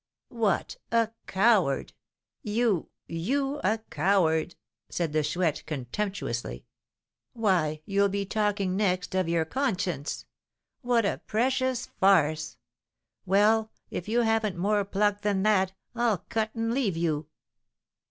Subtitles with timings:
[0.29, 0.77] "What!
[0.91, 1.93] a coward!
[2.41, 4.55] you you a coward!"
[4.89, 6.65] said the Chouette, contemptuously.
[7.33, 10.25] "Why, you'll be talking next of your conscience!
[10.81, 12.57] What a precious farce!
[13.27, 17.27] Well, if you haven't more pluck than that, I'll 'cut' and leave you."